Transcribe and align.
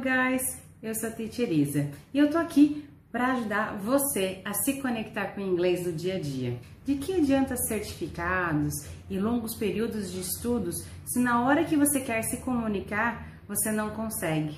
guys! 0.00 0.58
Eu 0.82 0.94
sou 0.94 1.10
a 1.10 1.12
Teacher 1.12 1.52
Isa 1.52 1.90
e 2.14 2.18
eu 2.18 2.30
tô 2.30 2.38
aqui 2.38 2.88
para 3.12 3.34
ajudar 3.34 3.76
você 3.76 4.40
a 4.46 4.54
se 4.54 4.80
conectar 4.80 5.34
com 5.34 5.42
o 5.42 5.44
inglês 5.46 5.84
do 5.84 5.92
dia 5.92 6.16
a 6.16 6.18
dia. 6.18 6.58
De 6.86 6.94
que 6.94 7.12
adianta 7.12 7.54
certificados 7.54 8.72
e 9.10 9.18
longos 9.18 9.54
períodos 9.54 10.10
de 10.10 10.20
estudos 10.20 10.74
se 11.04 11.18
na 11.18 11.44
hora 11.44 11.64
que 11.64 11.76
você 11.76 12.00
quer 12.00 12.22
se 12.22 12.38
comunicar 12.38 13.28
você 13.46 13.70
não 13.70 13.90
consegue, 13.90 14.56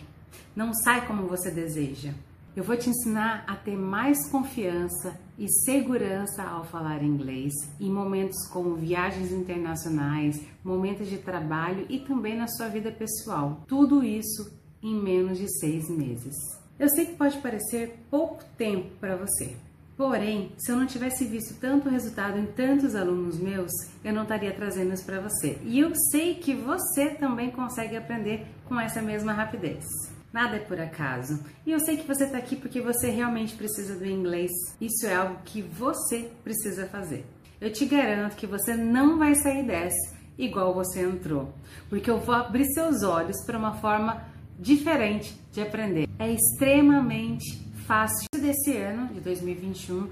não 0.55 0.73
sai 0.73 1.05
como 1.09 1.27
você 1.27 1.51
deseja? 1.51 2.13
Eu 2.55 2.63
vou 2.63 2.77
te 2.77 2.91
ensinar 2.91 3.45
a 3.49 3.57
ter 3.57 3.75
mais 3.75 4.31
confiança 4.31 5.19
e 5.37 5.49
segurança 5.65 6.45
ao 6.45 6.63
falar 6.63 7.03
inglês 7.03 7.53
em 7.81 7.91
momentos 7.91 8.47
como 8.47 8.77
viagens 8.77 9.33
internacionais, 9.33 10.41
momentos 10.63 11.09
de 11.09 11.19
trabalho 11.19 11.85
e 11.89 11.99
também 11.99 12.37
na 12.37 12.47
sua 12.47 12.69
vida 12.69 12.93
pessoal. 12.93 13.65
Tudo 13.67 14.05
isso 14.05 14.62
em 14.83 14.95
menos 14.95 15.39
de 15.39 15.49
seis 15.59 15.89
meses. 15.89 16.35
Eu 16.79 16.89
sei 16.89 17.07
que 17.07 17.15
pode 17.15 17.39
parecer 17.39 17.99
pouco 18.11 18.43
tempo 18.57 18.91
para 18.99 19.17
você, 19.17 19.55
Porém, 19.97 20.53
se 20.57 20.73
eu 20.73 20.77
não 20.77 20.87
tivesse 20.87 21.25
visto 21.25 21.55
tanto 21.61 21.89
resultado 21.89 22.39
em 22.39 22.47
tantos 22.47 22.97
alunos 22.97 23.39
meus, 23.39 23.71
eu 24.03 24.13
não 24.13 24.23
estaria 24.23 24.53
trazendo 24.53 24.93
isso 24.93 25.05
para 25.05 25.21
você. 25.21 25.59
E 25.63 25.79
eu 25.79 25.93
sei 26.11 26.35
que 26.35 26.55
você 26.55 27.11
também 27.11 27.51
consegue 27.51 27.97
aprender 27.97 28.47
com 28.65 28.81
essa 28.81 29.03
mesma 29.03 29.33
rapidez. 29.33 29.85
Nada 30.33 30.57
é 30.57 30.59
por 30.59 30.81
acaso. 30.81 31.45
E 31.67 31.71
eu 31.71 31.79
sei 31.79 31.99
que 31.99 32.07
você 32.07 32.25
está 32.25 32.39
aqui 32.39 32.57
porque 32.57 32.81
você 32.81 33.11
realmente 33.11 33.55
precisa 33.55 33.95
do 33.95 34.07
inglês. 34.07 34.51
Isso 34.81 35.07
é 35.07 35.15
algo 35.15 35.39
que 35.45 35.61
você 35.61 36.31
precisa 36.43 36.87
fazer. 36.87 37.27
Eu 37.61 37.71
te 37.71 37.85
garanto 37.85 38.35
que 38.35 38.47
você 38.47 38.75
não 38.75 39.19
vai 39.19 39.35
sair 39.35 39.65
dessa 39.65 40.21
igual 40.39 40.75
você 40.75 41.03
entrou, 41.03 41.53
porque 41.91 42.11
eu 42.11 42.19
vou 42.19 42.35
abrir 42.35 42.65
seus 42.73 43.03
olhos 43.03 43.37
para 43.45 43.59
uma 43.59 43.75
forma 43.75 44.25
diferente 44.59 45.35
de 45.53 45.61
aprender. 45.61 46.09
É 46.19 46.31
extremamente 46.31 47.61
fácil. 47.87 48.27
Desse 48.33 48.77
ano, 48.77 49.09
de 49.15 49.21
2021, 49.21 50.09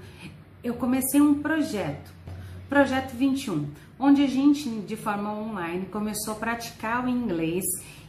eu 0.63 0.73
comecei 0.75 1.19
um 1.19 1.41
projeto, 1.41 2.13
Projeto 2.69 3.11
21, 3.11 3.67
onde 3.99 4.23
a 4.23 4.27
gente, 4.27 4.69
de 4.69 4.95
forma 4.95 5.33
online, 5.33 5.85
começou 5.87 6.33
a 6.33 6.37
praticar 6.37 7.03
o 7.03 7.09
inglês 7.09 7.65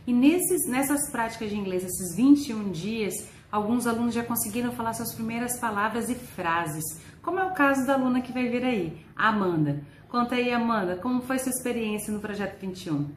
e 0.07 0.13
nesses, 0.13 0.69
nessas 0.69 1.11
práticas 1.11 1.51
de 1.51 1.57
inglês, 1.57 1.85
esses 1.85 2.17
21 2.17 2.71
dias, 2.71 3.15
alguns 3.51 3.87
alunos 3.87 4.15
já 4.15 4.25
conseguiram 4.25 4.73
falar 4.73 4.95
suas 4.95 5.15
primeiras 5.15 5.59
palavras 5.61 6.09
e 6.09 6.15
frases, 6.15 6.85
como 7.23 7.39
é 7.39 7.45
o 7.45 7.55
caso 7.55 7.87
da 7.87 7.95
aluna 7.95 8.21
que 8.21 8.33
vai 8.33 8.49
vir 8.49 8.65
aí, 8.65 9.05
a 9.17 9.29
Amanda. 9.29 9.83
Conta 10.09 10.35
aí, 10.35 10.53
Amanda, 10.53 10.97
como 10.97 11.23
foi 11.23 11.39
sua 11.39 11.51
experiência 11.51 12.13
no 12.13 12.21
Projeto 12.21 12.59
21? 12.61 13.11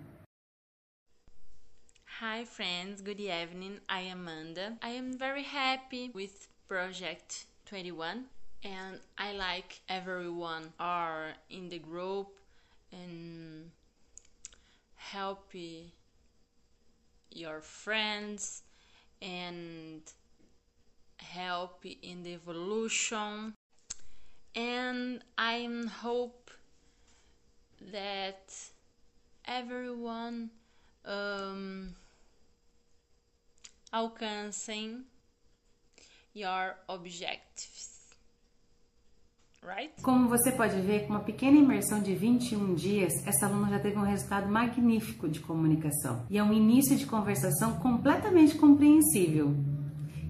Hi 2.21 2.45
friends, 2.45 3.01
good 3.01 3.19
evening. 3.19 3.81
I 3.89 3.99
am 3.99 4.21
Amanda. 4.21 4.77
I 4.81 4.91
am 4.91 5.17
very 5.17 5.43
happy 5.43 6.11
with 6.13 6.47
Project 6.65 7.47
21 7.65 8.23
and 8.63 9.01
I 9.17 9.33
like 9.33 9.81
everyone 9.89 10.71
are 10.79 11.33
in 11.49 11.67
the 11.67 11.79
group 11.79 12.29
and 12.93 13.69
help 14.95 15.51
your 17.31 17.59
friends 17.59 18.63
and 19.21 20.01
help 21.17 21.83
in 21.83 22.23
the 22.23 22.35
evolution 22.35 23.55
and 24.55 25.21
I 25.37 25.69
hope 26.01 26.49
that 27.91 28.55
everyone 29.45 30.51
um, 31.03 31.93
alcancem 33.91 35.05
your 36.35 36.75
objectives. 36.87 37.95
Right? 39.63 39.91
Como 40.03 40.29
você 40.29 40.51
pode 40.51 40.79
ver, 40.81 41.07
com 41.07 41.13
uma 41.13 41.21
pequena 41.21 41.57
imersão 41.57 41.99
de 41.99 42.13
21 42.13 42.75
dias, 42.75 43.11
essa 43.25 43.47
aluna 43.47 43.69
já 43.69 43.79
teve 43.79 43.97
um 43.97 44.03
resultado 44.03 44.47
magnífico 44.47 45.27
de 45.27 45.39
comunicação. 45.39 46.23
E 46.29 46.37
é 46.37 46.43
um 46.43 46.53
início 46.53 46.95
de 46.95 47.07
conversação 47.07 47.79
completamente 47.79 48.55
compreensível, 48.55 49.55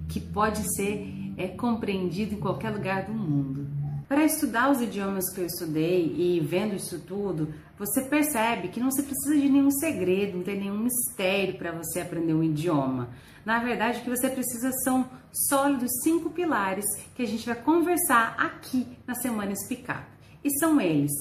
que 0.07 0.21
pode 0.21 0.63
ser 0.75 1.13
é, 1.37 1.49
compreendido 1.49 2.35
em 2.35 2.39
qualquer 2.39 2.69
lugar 2.69 3.03
do 3.05 3.13
mundo. 3.13 3.64
Para 4.07 4.23
estudar 4.23 4.69
os 4.69 4.81
idiomas 4.81 5.33
que 5.33 5.41
eu 5.41 5.45
estudei 5.47 6.15
e 6.15 6.39
vendo 6.39 6.75
isso 6.75 6.99
tudo, 6.99 7.53
você 7.77 8.01
percebe 8.01 8.67
que 8.67 8.79
não 8.79 8.91
se 8.91 9.01
precisa 9.01 9.35
de 9.35 9.49
nenhum 9.49 9.71
segredo, 9.71 10.37
não 10.37 10.43
tem 10.43 10.59
nenhum 10.59 10.77
mistério 10.77 11.57
para 11.57 11.71
você 11.71 12.01
aprender 12.01 12.33
um 12.33 12.43
idioma. 12.43 13.09
Na 13.43 13.59
verdade, 13.59 13.99
o 13.99 14.03
que 14.03 14.09
você 14.09 14.29
precisa 14.29 14.71
são 14.83 15.09
sólidos 15.49 15.89
cinco 16.03 16.29
pilares 16.29 16.85
que 17.15 17.23
a 17.23 17.27
gente 17.27 17.45
vai 17.47 17.55
conversar 17.55 18.35
aqui 18.37 18.87
na 19.07 19.15
Semana 19.15 19.51
Explicar. 19.51 20.07
E 20.43 20.51
são 20.59 20.79
eles: 20.79 21.11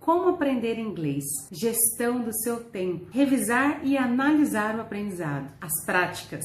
como 0.00 0.30
aprender 0.30 0.80
inglês, 0.80 1.24
gestão 1.52 2.20
do 2.20 2.34
seu 2.42 2.64
tempo, 2.64 3.06
revisar 3.12 3.80
e 3.84 3.96
analisar 3.96 4.76
o 4.76 4.80
aprendizado, 4.80 5.48
as 5.60 5.84
práticas 5.86 6.44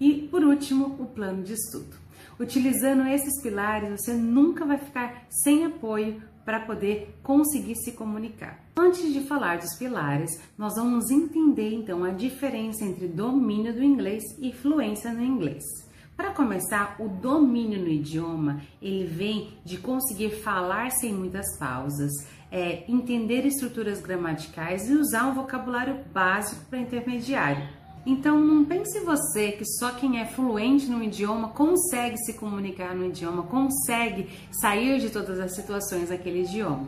e, 0.00 0.28
por 0.28 0.42
último, 0.42 0.96
o 0.98 1.06
plano 1.06 1.44
de 1.44 1.52
estudo. 1.52 2.03
Utilizando 2.38 3.06
esses 3.06 3.40
pilares, 3.42 3.90
você 3.90 4.12
nunca 4.12 4.64
vai 4.64 4.78
ficar 4.78 5.26
sem 5.30 5.64
apoio 5.64 6.20
para 6.44 6.60
poder 6.60 7.18
conseguir 7.22 7.76
se 7.76 7.92
comunicar. 7.92 8.60
Antes 8.76 9.12
de 9.12 9.20
falar 9.20 9.58
dos 9.58 9.76
pilares, 9.78 10.30
nós 10.58 10.74
vamos 10.74 11.10
entender 11.10 11.72
então 11.72 12.04
a 12.04 12.10
diferença 12.10 12.84
entre 12.84 13.08
domínio 13.08 13.72
do 13.72 13.82
inglês 13.82 14.22
e 14.40 14.52
fluência 14.52 15.12
no 15.12 15.22
inglês. 15.22 15.64
Para 16.16 16.32
começar, 16.32 16.96
o 17.00 17.08
domínio 17.08 17.80
no 17.80 17.88
idioma 17.88 18.60
ele 18.80 19.04
vem 19.04 19.58
de 19.64 19.78
conseguir 19.78 20.30
falar 20.42 20.90
sem 20.90 21.12
muitas 21.12 21.58
pausas, 21.58 22.12
é, 22.52 22.84
entender 22.88 23.44
estruturas 23.46 24.00
gramaticais 24.00 24.88
e 24.88 24.94
usar 24.94 25.26
um 25.26 25.34
vocabulário 25.34 26.04
básico 26.12 26.64
para 26.66 26.78
intermediário. 26.78 27.83
Então 28.06 28.38
não 28.38 28.64
pense 28.64 29.00
você 29.00 29.52
que 29.52 29.64
só 29.64 29.92
quem 29.92 30.20
é 30.20 30.26
fluente 30.26 30.90
no 30.90 31.02
idioma 31.02 31.48
consegue 31.48 32.18
se 32.18 32.34
comunicar 32.34 32.94
no 32.94 33.06
idioma, 33.06 33.44
consegue 33.44 34.28
sair 34.60 35.00
de 35.00 35.08
todas 35.08 35.40
as 35.40 35.54
situações 35.54 36.10
daquele 36.10 36.42
idioma. 36.42 36.86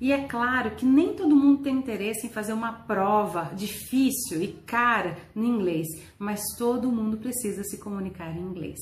E 0.00 0.12
é 0.12 0.26
claro 0.26 0.72
que 0.72 0.84
nem 0.84 1.14
todo 1.14 1.36
mundo 1.36 1.62
tem 1.62 1.76
interesse 1.76 2.26
em 2.26 2.30
fazer 2.30 2.52
uma 2.52 2.72
prova 2.72 3.52
difícil 3.54 4.42
e 4.42 4.48
cara 4.48 5.16
no 5.34 5.44
inglês, 5.44 5.86
mas 6.18 6.40
todo 6.58 6.90
mundo 6.90 7.18
precisa 7.18 7.62
se 7.62 7.78
comunicar 7.78 8.36
em 8.36 8.40
inglês. 8.40 8.80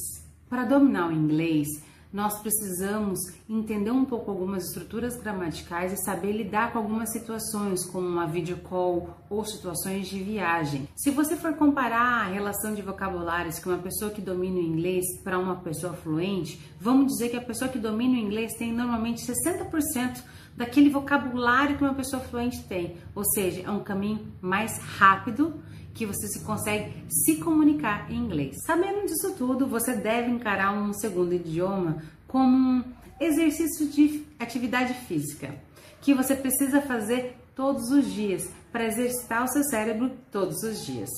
Para 0.48 0.64
dominar 0.64 1.08
o 1.08 1.12
inglês, 1.12 1.68
nós 2.12 2.40
precisamos 2.40 3.18
entender 3.48 3.90
um 3.90 4.04
pouco 4.04 4.30
algumas 4.30 4.64
estruturas 4.64 5.16
gramaticais 5.16 5.92
e 5.92 6.04
saber 6.04 6.32
lidar 6.32 6.72
com 6.72 6.78
algumas 6.78 7.12
situações, 7.12 7.84
como 7.84 8.06
uma 8.06 8.26
video 8.26 8.56
call 8.58 9.16
ou 9.28 9.44
situações 9.44 10.08
de 10.08 10.22
viagem. 10.22 10.88
Se 10.96 11.10
você 11.10 11.36
for 11.36 11.54
comparar 11.54 12.26
a 12.26 12.28
relação 12.28 12.74
de 12.74 12.82
vocabulários 12.82 13.58
que 13.58 13.68
uma 13.68 13.78
pessoa 13.78 14.10
que 14.10 14.20
domina 14.20 14.56
o 14.56 14.62
inglês 14.62 15.04
para 15.22 15.38
uma 15.38 15.56
pessoa 15.56 15.92
fluente, 15.92 16.60
vamos 16.80 17.12
dizer 17.12 17.28
que 17.28 17.36
a 17.36 17.42
pessoa 17.42 17.70
que 17.70 17.78
domina 17.78 18.14
o 18.14 18.18
inglês 18.18 18.54
tem 18.54 18.72
normalmente 18.72 19.24
60% 19.24 20.22
daquele 20.56 20.90
vocabulário 20.90 21.76
que 21.76 21.84
uma 21.84 21.94
pessoa 21.94 22.22
fluente 22.22 22.62
tem, 22.64 22.96
ou 23.14 23.24
seja, 23.24 23.62
é 23.62 23.70
um 23.70 23.80
caminho 23.80 24.32
mais 24.40 24.78
rápido 24.78 25.62
que 25.94 26.06
você 26.06 26.28
se 26.28 26.44
consegue 26.44 26.92
se 27.08 27.36
comunicar 27.36 28.10
em 28.10 28.16
inglês. 28.16 28.56
Sabendo 28.64 29.06
disso 29.06 29.34
tudo, 29.36 29.66
você 29.66 29.96
deve 29.96 30.30
encarar 30.30 30.72
um 30.72 30.92
segundo 30.92 31.34
idioma 31.34 32.02
como 32.26 32.56
um 32.56 32.84
exercício 33.20 33.88
de 33.88 34.24
atividade 34.38 34.94
física 34.94 35.54
que 36.00 36.14
você 36.14 36.34
precisa 36.34 36.80
fazer 36.80 37.36
todos 37.54 37.90
os 37.90 38.10
dias 38.12 38.50
para 38.72 38.86
exercitar 38.86 39.44
o 39.44 39.48
seu 39.48 39.62
cérebro 39.64 40.12
todos 40.30 40.62
os 40.62 40.84
dias. 40.86 41.10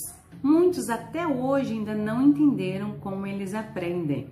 Muitos 0.42 0.88
até 0.88 1.26
hoje 1.26 1.74
ainda 1.74 1.94
não 1.94 2.22
entenderam 2.22 2.98
como 2.98 3.26
eles 3.26 3.54
aprendem, 3.54 4.30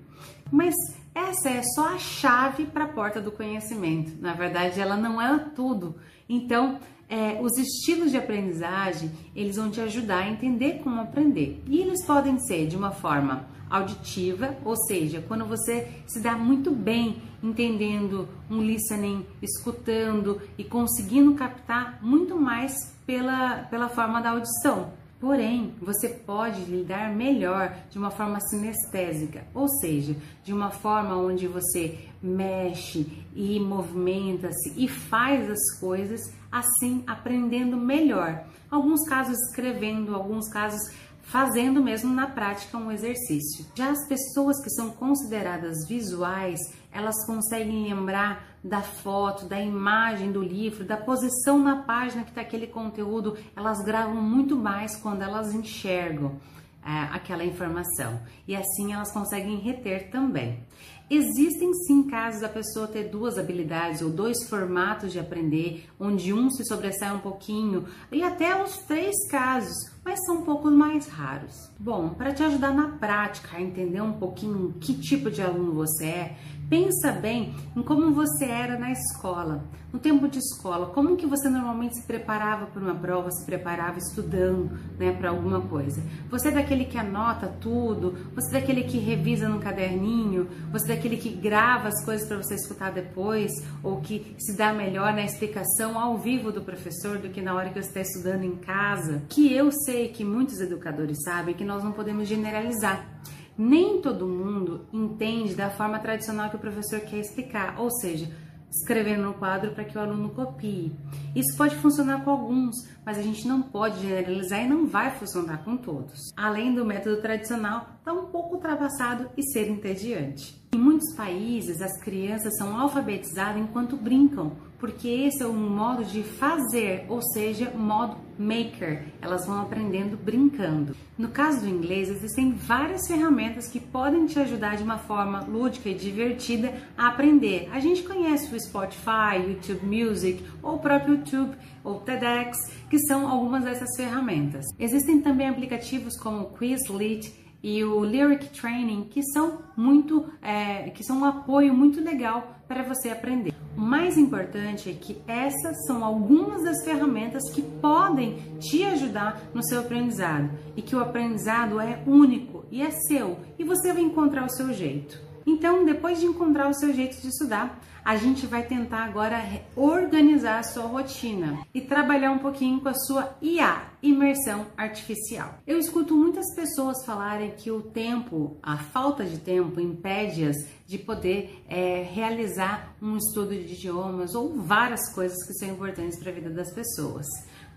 mas 0.51 0.75
essa 1.15 1.49
é 1.49 1.62
só 1.62 1.95
a 1.95 1.99
chave 1.99 2.67
para 2.67 2.85
a 2.85 2.89
porta 2.89 3.21
do 3.21 3.33
conhecimento. 3.33 4.12
Na 4.21 4.33
verdade, 4.33 4.81
ela 4.81 4.97
não 4.97 5.21
é 5.21 5.39
tudo. 5.55 5.97
Então, 6.29 6.79
é, 7.09 7.41
os 7.43 7.59
estilos 7.59 8.12
de 8.12 8.17
aprendizagem, 8.17 9.11
eles 9.35 9.57
vão 9.57 9.71
te 9.71 9.81
ajudar 9.81 10.19
a 10.19 10.29
entender 10.29 10.81
como 10.83 11.01
aprender. 11.01 11.62
E 11.67 11.81
eles 11.81 12.05
podem 12.05 12.39
ser 12.39 12.69
de 12.69 12.77
uma 12.77 12.93
forma 12.93 13.49
auditiva, 13.69 14.57
ou 14.65 14.77
seja, 14.77 15.23
quando 15.27 15.45
você 15.45 15.89
se 16.07 16.21
dá 16.21 16.37
muito 16.37 16.71
bem 16.73 17.23
entendendo 17.43 18.29
um 18.51 18.61
listening, 18.61 19.25
escutando 19.41 20.41
e 20.59 20.65
conseguindo 20.65 21.35
captar 21.35 21.99
muito 22.03 22.37
mais 22.37 22.73
pela, 23.07 23.65
pela 23.71 23.89
forma 23.89 24.21
da 24.21 24.31
audição. 24.31 24.93
Porém, 25.21 25.75
você 25.83 26.09
pode 26.09 26.63
lidar 26.63 27.15
melhor 27.15 27.77
de 27.91 27.99
uma 27.99 28.11
forma 28.11 28.41
sinestésica, 28.41 29.45
ou 29.53 29.69
seja, 29.69 30.17
de 30.43 30.51
uma 30.51 30.71
forma 30.71 31.15
onde 31.15 31.47
você 31.47 31.99
mexe 32.23 33.07
e 33.35 33.61
movimenta-se 33.61 34.73
e 34.77 34.89
faz 34.89 35.51
as 35.51 35.79
coisas 35.79 36.21
assim 36.51 37.05
aprendendo 37.07 37.77
melhor. 37.77 38.45
Alguns 38.71 39.07
casos 39.07 39.37
escrevendo, 39.49 40.15
alguns 40.15 40.49
casos 40.49 40.81
fazendo 41.23 41.83
mesmo 41.83 42.13
na 42.13 42.27
prática 42.27 42.79
um 42.79 42.91
exercício. 42.91 43.67
Já 43.75 43.91
as 43.91 44.09
pessoas 44.09 44.61
que 44.63 44.71
são 44.71 44.91
consideradas 44.91 45.87
visuais, 45.87 46.59
elas 46.91 47.15
conseguem 47.27 47.89
lembrar 47.89 48.50
da 48.62 48.83
foto, 48.83 49.47
da 49.47 49.61
imagem 49.61 50.31
do 50.31 50.43
livro, 50.43 50.85
da 50.85 50.97
posição 50.97 51.59
na 51.59 51.83
página 51.83 52.25
que 52.25 52.31
está 52.31 52.43
aquele 52.43 52.67
conteúdo, 52.67 53.37
elas 53.57 53.83
gravam 53.83 54.21
muito 54.21 54.57
mais 54.57 54.97
quando 54.97 55.23
elas 55.23 55.55
enxergam 55.55 56.39
é, 56.85 57.15
aquela 57.15 57.45
informação 57.45 58.21
e 58.47 58.55
assim 58.55 58.93
elas 58.93 59.12
conseguem 59.12 59.59
reter 59.59 60.11
também. 60.11 60.65
Existem 61.11 61.75
sim 61.75 62.05
casos 62.05 62.41
da 62.41 62.49
pessoa 62.49 62.87
ter 62.87 63.09
duas 63.09 63.37
habilidades 63.37 64.01
ou 64.01 64.11
dois 64.11 64.49
formatos 64.49 65.11
de 65.11 65.19
aprender, 65.19 65.89
onde 65.99 66.33
um 66.33 66.49
se 66.49 66.65
sobressai 66.65 67.12
um 67.12 67.19
pouquinho, 67.19 67.85
e 68.12 68.23
até 68.23 68.62
os 68.62 68.77
três 68.87 69.17
casos, 69.29 69.75
mas 70.11 70.25
são 70.25 70.39
um 70.39 70.43
pouco 70.43 70.69
mais 70.69 71.07
raros. 71.07 71.71
Bom, 71.79 72.09
para 72.09 72.35
te 72.35 72.43
ajudar 72.43 72.75
na 72.75 72.89
prática 72.99 73.57
a 73.57 73.62
entender 73.62 74.01
um 74.01 74.15
pouquinho 74.15 74.75
que 74.81 74.93
tipo 74.93 75.31
de 75.31 75.41
aluno 75.41 75.73
você 75.73 76.05
é, 76.05 76.37
pensa 76.69 77.12
bem 77.12 77.55
em 77.77 77.83
como 77.83 78.12
você 78.12 78.45
era 78.45 78.77
na 78.77 78.91
escola. 78.91 79.65
No 79.93 79.99
tempo 79.99 80.29
de 80.29 80.39
escola, 80.39 80.87
como 80.87 81.17
que 81.17 81.27
você 81.27 81.49
normalmente 81.49 81.97
se 81.97 82.07
preparava 82.07 82.67
para 82.67 82.81
uma 82.81 82.95
prova, 82.95 83.29
se 83.33 83.45
preparava 83.45 83.99
estudando, 83.99 84.71
né, 84.97 85.11
para 85.12 85.31
alguma 85.31 85.61
coisa? 85.62 86.01
Você 86.31 86.47
é 86.47 86.53
daquele 86.53 86.85
que 86.85 86.97
anota 86.97 87.49
tudo? 87.61 88.17
Você 88.37 88.57
é 88.57 88.61
daquele 88.61 88.85
que 88.85 88.99
revisa 88.99 89.49
no 89.49 89.59
caderninho? 89.59 90.47
Você 90.71 90.93
é 90.93 90.95
daquele 90.95 91.17
que 91.17 91.31
grava 91.31 91.89
as 91.89 92.05
coisas 92.05 92.29
para 92.29 92.37
você 92.37 92.55
escutar 92.55 92.93
depois 92.93 93.51
ou 93.83 94.01
que 94.01 94.37
se 94.39 94.57
dá 94.57 94.73
melhor 94.73 95.12
na 95.12 95.25
explicação 95.25 95.99
ao 95.99 96.17
vivo 96.17 96.53
do 96.53 96.61
professor 96.61 97.19
do 97.19 97.29
que 97.29 97.43
na 97.43 97.53
hora 97.53 97.71
que 97.71 97.83
você 97.83 97.89
está 97.89 98.01
estudando 98.01 98.45
em 98.45 98.55
casa? 98.59 99.23
Que 99.29 99.53
eu 99.53 99.73
sei 99.73 100.00
que 100.08 100.25
muitos 100.25 100.61
educadores 100.61 101.19
sabem 101.25 101.55
que 101.55 101.64
nós 101.64 101.85
não 101.85 101.93
podemos 101.93 102.26
generalizar. 102.26 103.20
Nem 103.56 104.00
todo 104.00 104.26
mundo 104.26 104.87
entende 104.93 105.55
da 105.55 105.70
forma 105.70 105.99
tradicional 105.99 106.50
que 106.50 106.56
o 106.56 106.61
professor 106.61 107.00
quer 107.00 107.19
explicar, 107.19 107.79
ou 107.79 107.91
seja, 107.91 108.31
escrevendo 108.70 109.25
no 109.25 109.35
quadro 109.35 109.73
para 109.73 109.85
que 109.85 109.99
o 109.99 110.00
aluno 110.00 110.31
copie. 110.31 110.93
Isso 111.35 111.56
pode 111.56 111.76
funcionar 111.76 112.25
com 112.25 112.31
alguns, 112.31 112.76
mas 113.05 113.19
a 113.19 113.23
gente 113.23 113.47
não 113.47 113.61
pode 113.61 114.00
generalizar 114.00 114.64
e 114.64 114.69
não 114.69 114.87
vai 114.87 115.11
funcionar 115.11 115.64
com 115.64 115.76
todos. 115.76 116.32
Além 116.37 116.75
do 116.75 116.85
método 116.85 117.20
tradicional, 117.20 117.97
está 117.99 118.12
um 118.12 118.26
pouco 118.26 118.55
ultrapassado 118.55 119.29
e 119.37 119.43
ser 119.52 119.69
entediante. 119.69 120.61
Em 120.73 120.79
muitos 120.79 121.14
países, 121.14 121.82
as 121.82 122.00
crianças 122.00 122.56
são 122.56 122.79
alfabetizadas 122.79 123.61
enquanto 123.61 123.97
brincam, 123.97 124.52
porque 124.81 125.09
esse 125.09 125.43
é 125.43 125.47
um 125.47 125.69
modo 125.71 126.03
de 126.05 126.23
fazer, 126.23 127.05
ou 127.09 127.21
seja, 127.21 127.71
modo 127.77 128.17
maker. 128.38 129.05
Elas 129.21 129.47
vão 129.47 129.61
aprendendo 129.61 130.17
brincando. 130.17 130.97
No 131.19 131.29
caso 131.29 131.61
do 131.61 131.69
inglês, 131.69 132.09
existem 132.09 132.53
várias 132.53 133.06
ferramentas 133.06 133.69
que 133.69 133.79
podem 133.79 134.25
te 134.25 134.38
ajudar 134.41 134.77
de 134.77 134.82
uma 134.82 134.97
forma 134.97 135.41
lúdica 135.41 135.91
e 135.91 135.94
divertida 135.94 136.73
a 136.97 137.09
aprender. 137.09 137.69
A 137.71 137.79
gente 137.79 138.03
conhece 138.03 138.53
o 138.55 138.59
Spotify, 138.59 139.37
YouTube 139.47 139.85
Music, 139.85 140.43
ou 140.62 140.77
o 140.77 140.79
próprio 140.79 141.17
YouTube, 141.17 141.55
ou 141.85 142.00
TEDx, 142.00 142.56
que 142.88 142.99
são 143.00 143.29
algumas 143.29 143.65
dessas 143.65 143.94
ferramentas. 143.94 144.65
Existem 144.79 145.21
também 145.21 145.49
aplicativos 145.49 146.17
como 146.19 146.56
Quizlet 146.56 147.35
e 147.62 147.85
o 147.85 148.03
Lyric 148.03 148.49
Training, 148.59 149.05
que 149.11 149.23
são 149.23 149.59
muito, 149.76 150.26
é, 150.41 150.88
que 150.91 151.05
são 151.05 151.21
um 151.21 151.25
apoio 151.26 151.75
muito 151.75 152.03
legal 152.03 152.62
para 152.67 152.83
você 152.83 153.11
aprender. 153.11 153.60
Mais 153.81 154.19
importante 154.19 154.91
é 154.91 154.93
que 154.93 155.23
essas 155.27 155.87
são 155.87 156.05
algumas 156.05 156.62
das 156.62 156.85
ferramentas 156.85 157.50
que 157.50 157.62
podem 157.62 158.37
te 158.59 158.85
ajudar 158.85 159.41
no 159.55 159.62
seu 159.62 159.81
aprendizado 159.81 160.50
e 160.77 160.82
que 160.82 160.94
o 160.94 161.00
aprendizado 161.00 161.81
é 161.81 162.03
único 162.06 162.67
e 162.71 162.82
é 162.82 162.91
seu 162.91 163.38
e 163.59 163.65
você 163.65 163.91
vai 163.91 164.03
encontrar 164.03 164.44
o 164.44 164.50
seu 164.50 164.71
jeito. 164.75 165.30
Então, 165.47 165.85
depois 165.85 166.21
de 166.21 166.27
encontrar 166.27 166.69
o 166.69 166.75
seu 166.75 166.93
jeito 166.93 167.21
de 167.21 167.29
estudar, 167.29 167.81
a 168.05 168.17
gente 168.17 168.47
vai 168.47 168.63
tentar 168.63 169.05
agora 169.05 169.43
organizar 169.77 170.59
a 170.59 170.63
sua 170.63 170.85
rotina 170.85 171.61
e 171.75 171.81
trabalhar 171.81 172.33
um 172.33 172.39
pouquinho 172.39 172.81
com 172.81 172.89
a 172.89 172.95
sua 172.95 173.37
IA, 173.43 173.91
imersão 174.03 174.67
artificial. 174.77 175.59
Eu 175.67 175.79
escuto 175.79 176.15
muitas 176.17 176.55
pessoas 176.55 177.05
falarem 177.05 177.51
que 177.53 177.71
o 177.71 177.83
tempo, 177.83 178.57
a 178.63 178.79
falta 178.79 179.25
de 179.25 179.39
tempo, 179.39 179.81
impede-as 179.81 180.57
de 180.87 180.99
poder 180.99 181.63
é, 181.69 182.03
realizar 182.03 182.95
um 183.01 183.17
estudo 183.17 183.51
de 183.51 183.75
idiomas 183.75 184.35
ou 184.35 184.55
várias 184.55 185.13
coisas 185.15 185.37
que 185.47 185.55
são 185.55 185.69
importantes 185.69 186.19
para 186.19 186.31
a 186.31 186.35
vida 186.35 186.51
das 186.51 186.73
pessoas. 186.73 187.27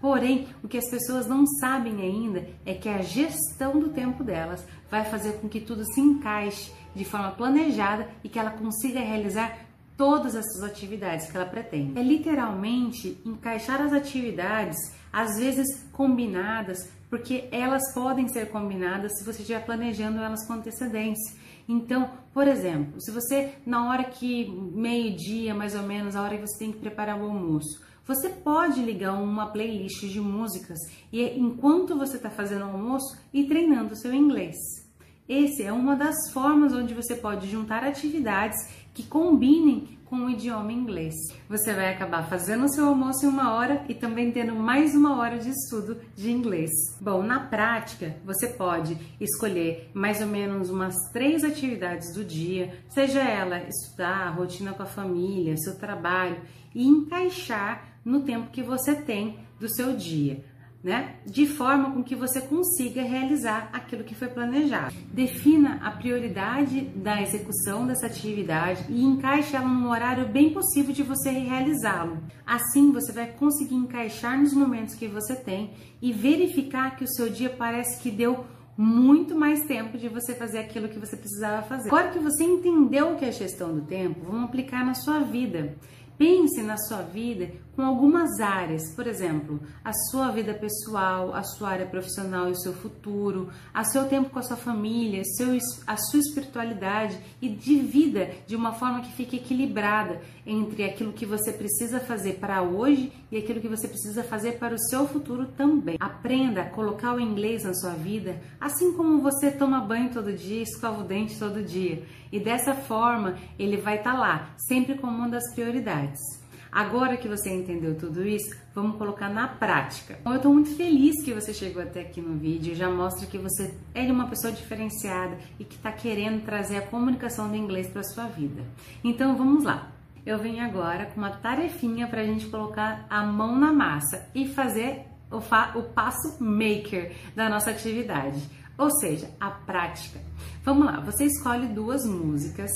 Porém, 0.04 0.50
o 0.62 0.68
que 0.68 0.77
as 0.77 0.89
pessoas 0.89 1.27
não 1.27 1.45
sabem 1.45 2.01
ainda 2.01 2.45
é 2.66 2.74
que 2.74 2.89
a 2.89 3.01
gestão 3.01 3.80
do 3.80 3.89
tempo 3.89 4.21
delas 4.21 4.66
vai 4.92 5.06
fazer 5.06 5.39
com 5.39 5.48
que 5.48 5.62
tudo 5.62 5.86
se 5.94 6.01
encaixe 6.01 6.74
de 6.95 7.06
forma 7.06 7.31
planejada 7.31 8.10
e 8.24 8.30
que 8.30 8.40
ela 8.40 8.51
consiga 8.51 9.00
realizar 9.00 9.57
todas 9.98 10.36
essas 10.36 10.63
atividades 10.63 11.30
que 11.30 11.38
ela 11.38 11.45
pretende. 11.45 12.00
É 12.00 12.04
literalmente 12.04 13.18
encaixar 13.25 13.81
as 13.81 13.94
atividades, 13.94 14.78
às 15.12 15.38
vezes 15.38 15.86
combinadas, 15.92 16.92
porque 17.10 17.48
elas 17.51 17.94
podem 17.94 18.28
ser 18.28 18.50
combinadas 18.50 19.18
se 19.18 19.24
você 19.24 19.42
estiver 19.42 19.63
planejando 19.63 20.19
elas 20.19 20.45
com 20.48 20.54
antecedência. 20.54 21.36
Então, 21.69 22.10
por 22.34 22.48
exemplo, 22.48 23.00
se 23.00 23.12
você 23.12 23.54
na 23.66 23.88
hora 23.88 24.04
que 24.04 24.50
meio-dia, 24.50 25.54
mais 25.54 25.75
ou 25.75 25.84
menos, 25.84 26.16
a 26.16 26.22
hora 26.22 26.38
que 26.38 26.48
você 26.48 26.60
tem 26.60 26.72
que 26.72 26.80
preparar 26.80 27.19
o 27.19 27.24
almoço, 27.24 27.81
você 28.06 28.28
pode 28.28 28.84
ligar 28.84 29.13
uma 29.13 29.48
playlist 29.48 30.06
de 30.06 30.19
músicas 30.19 30.78
e 31.12 31.22
enquanto 31.40 31.98
você 31.98 32.18
está 32.18 32.30
fazendo 32.30 32.66
o 32.66 32.72
almoço 32.72 33.18
e 33.34 33.45
treinando 33.45 33.94
o 33.94 33.95
seu 33.95 34.13
inglês. 34.13 34.82
Esse 35.27 35.63
é 35.63 35.71
uma 35.71 35.95
das 35.95 36.29
formas 36.31 36.73
onde 36.73 36.93
você 36.93 37.15
pode 37.15 37.49
juntar 37.49 37.81
atividades 37.81 38.57
que 38.93 39.03
combinem 39.03 39.97
com 40.03 40.17
o 40.17 40.29
idioma 40.29 40.73
inglês. 40.73 41.15
Você 41.47 41.73
vai 41.73 41.93
acabar 41.93 42.27
fazendo 42.27 42.65
o 42.65 42.69
seu 42.69 42.87
almoço 42.87 43.25
em 43.25 43.29
uma 43.29 43.53
hora 43.53 43.85
e 43.87 43.95
também 43.95 44.33
tendo 44.33 44.53
mais 44.53 44.93
uma 44.93 45.17
hora 45.17 45.39
de 45.39 45.49
estudo 45.49 45.97
de 46.13 46.29
inglês. 46.29 46.69
Bom, 46.99 47.23
na 47.23 47.39
prática, 47.39 48.17
você 48.25 48.47
pode 48.47 48.97
escolher 49.19 49.89
mais 49.93 50.19
ou 50.19 50.27
menos 50.27 50.69
umas 50.69 50.93
três 51.13 51.41
atividades 51.45 52.13
do 52.13 52.25
dia, 52.25 52.77
seja 52.89 53.21
ela 53.21 53.63
estudar, 53.63 54.35
rotina 54.35 54.73
com 54.73 54.83
a 54.83 54.87
família, 54.87 55.55
seu 55.55 55.79
trabalho, 55.79 56.41
e 56.75 56.85
encaixar 56.85 57.97
no 58.03 58.23
tempo 58.23 58.51
que 58.51 58.61
você 58.61 58.93
tem 58.93 59.39
do 59.57 59.73
seu 59.73 59.95
dia 59.95 60.43
né? 60.83 61.15
De 61.25 61.47
forma 61.47 61.91
com 61.91 62.03
que 62.03 62.15
você 62.15 62.41
consiga 62.41 63.01
realizar 63.01 63.69
aquilo 63.71 64.03
que 64.03 64.13
foi 64.13 64.27
planejado. 64.27 64.94
Defina 65.13 65.80
a 65.81 65.92
prioridade 65.92 66.81
da 66.81 67.21
execução 67.21 67.87
dessa 67.87 68.07
atividade 68.07 68.83
e 68.90 69.02
encaixe 69.02 69.56
ela 69.56 69.68
num 69.68 69.90
horário 69.90 70.28
bem 70.28 70.52
possível 70.52 70.94
de 70.94 71.02
você 71.02 71.30
realizá-lo. 71.30 72.18
Assim, 72.45 72.92
você 72.92 73.13
vai 73.13 73.28
conseguir 73.28 73.75
encaixar 73.75 74.37
nos 74.37 74.54
momentos 74.54 74.95
que 74.95 75.07
você 75.07 75.35
tem 75.35 75.71
e 76.02 76.11
verificar 76.11 76.97
que 76.97 77.06
o 77.06 77.13
seu 77.13 77.30
dia 77.30 77.49
parece 77.49 78.02
que 78.02 78.11
deu 78.11 78.45
muito 78.75 79.35
mais 79.35 79.66
tempo 79.66 79.97
de 79.97 80.09
você 80.09 80.33
fazer 80.33 80.57
aquilo 80.57 80.90
que 80.90 80.99
você 80.99 81.16
precisava 81.16 81.61
fazer. 81.61 81.87
Agora 81.87 82.09
que 82.09 82.19
você 82.19 82.44
entendeu 82.44 83.13
o 83.13 83.16
que 83.16 83.23
é 83.23 83.31
gestão 83.31 83.73
do 83.73 83.81
tempo, 83.81 84.25
vamos 84.25 84.45
aplicar 84.45 84.83
na 84.83 84.95
sua 84.95 85.19
vida. 85.19 85.78
Pense 86.18 86.61
na 86.61 86.78
sua 86.78 87.02
vida 87.02 87.52
com 87.75 87.81
algumas 87.81 88.39
áreas, 88.39 88.94
por 88.95 89.07
exemplo, 89.07 89.59
a 89.83 89.92
sua 89.92 90.30
vida 90.30 90.53
pessoal, 90.53 91.33
a 91.33 91.44
sua 91.44 91.69
área 91.69 91.85
profissional 91.85 92.47
e 92.47 92.51
o 92.51 92.59
seu 92.59 92.73
futuro, 92.73 93.49
a 93.73 93.83
seu 93.83 94.06
tempo 94.06 94.30
com 94.30 94.39
a 94.39 94.44
sua 94.44 94.57
família, 94.57 95.23
seu, 95.23 95.57
a 95.87 95.97
sua 95.97 96.19
espiritualidade 96.19 97.18
e 97.42 97.49
divida 97.49 98.30
de 98.45 98.56
uma 98.56 98.73
forma 98.73 99.01
que 99.01 99.11
fique 99.13 99.37
equilibrada 99.37 100.21
entre 100.45 100.83
aquilo 100.83 101.13
que 101.13 101.25
você 101.25 101.51
precisa 101.51 101.99
fazer 101.99 102.33
para 102.33 102.61
hoje 102.61 103.11
e 103.31 103.37
aquilo 103.37 103.59
que 103.59 103.68
você 103.68 103.87
precisa 103.87 104.23
fazer 104.23 104.59
para 104.59 104.75
o 104.75 104.80
seu 104.80 105.07
futuro 105.07 105.47
também. 105.57 105.97
Aprenda 105.99 106.61
a 106.61 106.69
colocar 106.69 107.15
o 107.15 107.19
inglês 107.19 107.63
na 107.63 107.73
sua 107.73 107.94
vida, 107.94 108.39
assim 108.59 108.94
como 108.94 109.21
você 109.21 109.49
toma 109.49 109.81
banho 109.81 110.13
todo 110.13 110.33
dia, 110.33 110.61
escova 110.61 111.01
o 111.01 111.07
dente 111.07 111.39
todo 111.39 111.63
dia. 111.63 112.03
E 112.31 112.39
dessa 112.39 112.73
forma, 112.75 113.37
ele 113.57 113.77
vai 113.77 113.97
estar 113.97 114.13
tá 114.13 114.19
lá, 114.19 114.49
sempre 114.57 114.95
como 114.95 115.18
uma 115.18 115.30
das 115.30 115.53
prioridades. 115.53 116.43
Agora 116.73 117.18
que 117.18 117.27
você 117.27 117.53
entendeu 117.53 117.95
tudo 117.95 118.25
isso, 118.25 118.57
vamos 118.73 118.97
colocar 118.97 119.30
na 119.30 119.47
prática. 119.47 120.18
Então, 120.19 120.33
eu 120.33 120.37
estou 120.37 120.51
muito 120.51 120.75
feliz 120.75 121.23
que 121.23 121.31
você 121.31 121.53
chegou 121.53 121.83
até 121.83 122.01
aqui 122.01 122.19
no 122.19 122.35
vídeo, 122.35 122.73
já 122.73 122.89
mostra 122.89 123.27
que 123.27 123.37
você 123.37 123.75
é 123.94 124.11
uma 124.11 124.27
pessoa 124.27 124.51
diferenciada 124.51 125.37
e 125.59 125.63
que 125.63 125.75
está 125.75 125.92
querendo 125.92 126.44
trazer 126.44 126.77
a 126.77 126.81
comunicação 126.81 127.47
do 127.47 127.56
inglês 127.56 127.92
para 127.92 128.01
sua 128.01 128.25
vida. 128.25 128.63
Então 129.03 129.37
vamos 129.37 129.63
lá. 129.63 129.92
Eu 130.25 130.39
venho 130.39 130.65
agora 130.65 131.06
com 131.06 131.21
uma 131.21 131.30
tarefinha 131.30 132.07
para 132.07 132.21
a 132.21 132.25
gente 132.25 132.47
colocar 132.47 133.06
a 133.07 133.23
mão 133.23 133.56
na 133.56 133.71
massa 133.71 134.27
e 134.33 134.47
fazer 134.47 135.06
o, 135.30 135.37
o 135.37 135.83
passo 135.83 136.44
maker 136.44 137.13
da 137.35 137.49
nossa 137.49 137.69
atividade, 137.69 138.42
ou 138.80 138.89
seja, 138.89 139.30
a 139.39 139.51
prática. 139.51 140.19
Vamos 140.63 140.87
lá, 140.87 140.99
você 141.01 141.25
escolhe 141.25 141.68
duas 141.68 142.03
músicas 142.03 142.71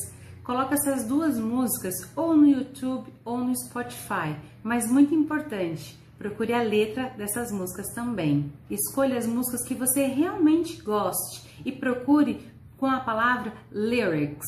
Coloca 0.48 0.76
essas 0.76 1.04
duas 1.04 1.38
músicas 1.38 1.94
ou 2.16 2.34
no 2.34 2.48
YouTube 2.48 3.14
ou 3.26 3.40
no 3.40 3.54
Spotify, 3.54 4.34
mas 4.64 4.90
muito 4.90 5.14
importante, 5.14 6.00
procure 6.18 6.54
a 6.54 6.62
letra 6.62 7.10
dessas 7.18 7.52
músicas 7.52 7.94
também. 7.94 8.50
Escolha 8.70 9.18
as 9.18 9.28
músicas 9.28 9.68
que 9.68 9.76
você 9.76 10.06
realmente 10.06 10.82
goste 10.82 11.46
e 11.66 11.72
procure 11.74 12.50
com 12.78 12.86
a 12.86 13.02
palavra 13.02 13.52
lyrics. 13.74 14.48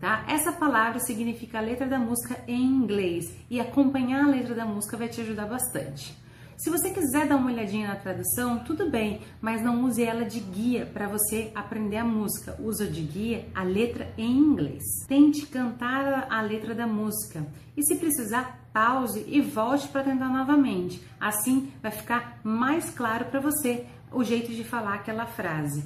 Tá? 0.00 0.24
Essa 0.26 0.52
palavra 0.52 1.00
significa 1.00 1.58
a 1.58 1.60
letra 1.60 1.86
da 1.86 1.98
música 1.98 2.42
em 2.48 2.64
inglês 2.64 3.30
e 3.50 3.60
acompanhar 3.60 4.24
a 4.24 4.30
letra 4.30 4.54
da 4.54 4.64
música 4.64 4.96
vai 4.96 5.10
te 5.10 5.20
ajudar 5.20 5.44
bastante. 5.44 6.16
Se 6.56 6.70
você 6.70 6.88
quiser 6.88 7.28
dar 7.28 7.36
uma 7.36 7.50
olhadinha 7.50 7.88
na 7.88 7.96
tradução, 7.96 8.60
tudo 8.60 8.90
bem, 8.90 9.20
mas 9.42 9.62
não 9.62 9.84
use 9.84 10.02
ela 10.02 10.24
de 10.24 10.40
guia 10.40 10.86
para 10.86 11.06
você 11.06 11.52
aprender 11.54 11.98
a 11.98 12.04
música. 12.04 12.56
Use 12.58 12.86
de 12.86 13.02
guia 13.02 13.46
a 13.54 13.62
letra 13.62 14.10
em 14.16 14.38
inglês. 14.38 14.82
Tente 15.06 15.44
cantar 15.46 16.26
a 16.30 16.40
letra 16.40 16.74
da 16.74 16.86
música 16.86 17.46
e, 17.76 17.82
se 17.82 17.96
precisar, 17.96 18.66
pause 18.72 19.22
e 19.28 19.42
volte 19.42 19.86
para 19.88 20.04
tentar 20.04 20.30
novamente. 20.30 21.02
Assim 21.20 21.70
vai 21.82 21.90
ficar 21.90 22.40
mais 22.42 22.88
claro 22.88 23.26
para 23.26 23.38
você 23.38 23.84
o 24.10 24.24
jeito 24.24 24.50
de 24.50 24.64
falar 24.64 24.94
aquela 24.94 25.26
frase. 25.26 25.84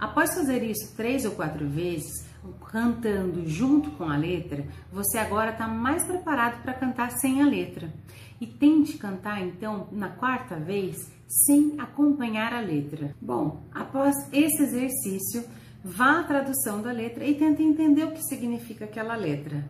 Após 0.00 0.34
fazer 0.34 0.62
isso 0.62 0.94
três 0.96 1.26
ou 1.26 1.32
quatro 1.32 1.68
vezes, 1.68 2.26
cantando 2.70 3.48
junto 3.48 3.90
com 3.92 4.04
a 4.04 4.16
letra, 4.16 4.64
você 4.92 5.18
agora 5.18 5.50
está 5.50 5.66
mais 5.66 6.04
preparado 6.04 6.62
para 6.62 6.74
cantar 6.74 7.10
sem 7.10 7.42
a 7.42 7.46
letra. 7.46 7.92
E 8.40 8.46
tente 8.46 8.98
cantar 8.98 9.40
então 9.42 9.88
na 9.92 10.10
quarta 10.10 10.56
vez 10.56 11.10
sem 11.26 11.74
acompanhar 11.78 12.52
a 12.52 12.60
letra. 12.60 13.14
Bom, 13.20 13.62
após 13.72 14.14
esse 14.32 14.62
exercício, 14.62 15.44
vá 15.84 16.20
à 16.20 16.24
tradução 16.24 16.82
da 16.82 16.92
letra 16.92 17.24
e 17.24 17.34
tente 17.34 17.62
entender 17.62 18.04
o 18.04 18.12
que 18.12 18.22
significa 18.22 18.84
aquela 18.84 19.16
letra. 19.16 19.64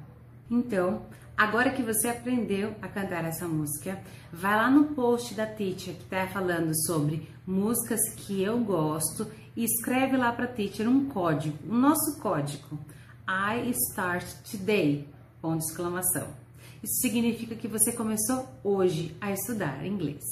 Então, 0.51 1.03
agora 1.37 1.71
que 1.71 1.83
você 1.83 2.09
aprendeu 2.09 2.75
a 2.81 2.89
cantar 2.89 3.25
essa 3.25 3.47
música, 3.47 4.01
vai 4.33 4.57
lá 4.57 4.71
no 4.71 4.95
post 4.95 5.35
da 5.35 5.47
Teacher 5.47 5.95
que 5.95 6.05
está 6.05 6.27
falando 6.27 6.73
sobre 6.87 7.29
músicas 7.47 8.01
que 8.17 8.43
eu 8.43 8.59
gosto 8.61 9.31
e 9.57 9.65
escreve 9.65 10.17
lá 10.17 10.33
para 10.33 10.47
Teacher 10.47 10.89
um 10.89 11.07
código, 11.09 11.57
o 11.69 11.75
nosso 11.75 12.21
código. 12.21 12.79
I 13.29 13.71
start 13.91 14.25
today, 14.51 15.09
ponto 15.41 15.59
de 15.59 15.65
exclamação. 15.65 16.46
Isso 16.87 17.01
significa 17.01 17.57
que 17.57 17.67
você 17.67 17.91
começou 17.91 18.47
hoje 18.63 19.17
a 19.21 19.33
estudar 19.33 19.85
inglês. 19.85 20.23